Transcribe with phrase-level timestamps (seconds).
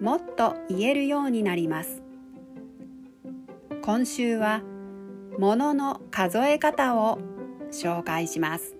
[0.00, 2.02] もっと言えるようになります。
[3.82, 4.62] 今週は
[5.38, 7.18] ものの数え方を
[7.70, 8.76] 紹介します。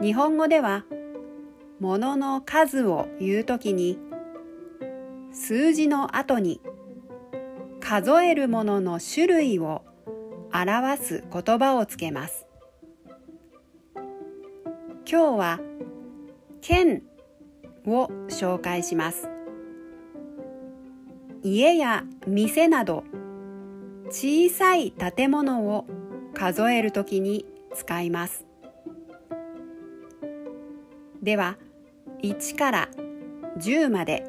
[0.00, 0.84] 日本語では
[1.80, 3.98] ものの数を言うときに
[5.32, 6.60] 数字の後に
[7.80, 9.84] 数えるものの種類を
[10.54, 12.46] 表す言葉をつけます。
[15.04, 15.60] 今日は
[16.60, 17.02] 県
[17.86, 19.28] を紹介します。
[21.42, 23.04] 家や店など
[24.10, 25.86] 小さい建物を
[26.34, 28.44] 数えるときに使います。
[31.22, 31.56] では
[32.22, 32.88] 1から
[33.58, 34.24] 10まで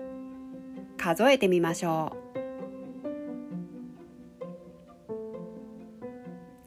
[0.97, 2.15] 数えてみましょ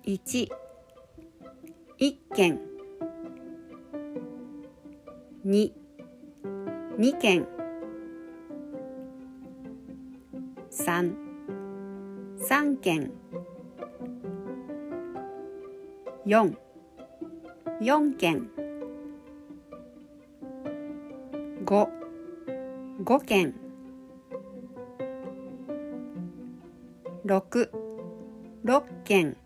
[0.04, 0.10] う。
[0.10, 0.48] 1
[1.98, 2.60] 一軒。
[5.46, 5.85] 2
[6.98, 7.46] 2件。
[10.70, 13.10] 33件。
[16.24, 18.48] 44件。
[21.66, 23.52] 55件。
[27.26, 27.68] 66
[29.04, 29.36] 件。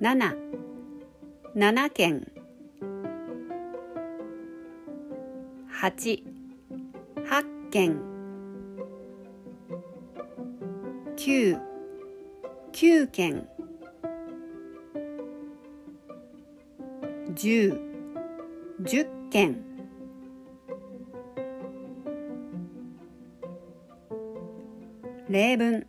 [0.00, 2.31] 77件。
[5.82, 6.22] 8
[7.28, 7.42] 八
[7.72, 7.98] 軒
[11.16, 11.60] 9
[12.70, 13.48] 九軒
[17.34, 17.80] 10
[18.84, 19.56] 十軒
[25.28, 25.84] 例文。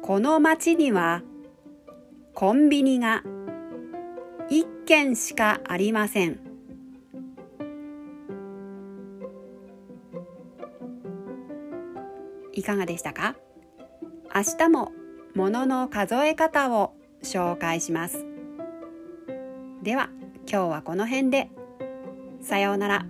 [0.00, 1.24] この町には
[2.34, 3.24] コンビニが
[4.48, 6.43] 一軒しかありません。
[12.54, 13.36] いかがでしたか？
[14.34, 14.92] 明日も
[15.34, 18.24] 物の数え方を紹介します。
[19.82, 20.10] では
[20.48, 21.50] 今日はこの辺で。
[22.40, 23.06] さようなら。